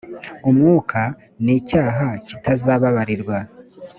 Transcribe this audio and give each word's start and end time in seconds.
umwuka 0.49 1.01
ni 1.43 1.53
icyaha 1.59 2.07
kitazababarirwa 2.27 3.37